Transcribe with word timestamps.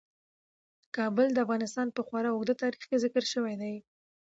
کابل 0.95 1.27
د 1.33 1.37
افغانستان 1.45 1.87
په 1.95 2.01
خورا 2.07 2.29
اوږده 2.33 2.55
تاریخ 2.61 2.83
کې 2.89 2.97
ذکر 3.03 3.23
دی. 3.61 3.75